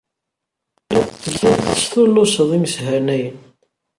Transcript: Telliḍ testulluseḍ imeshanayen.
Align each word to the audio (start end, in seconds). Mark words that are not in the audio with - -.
Telliḍ 1.21 1.57
testulluseḍ 1.65 2.49
imeshanayen. 2.57 3.37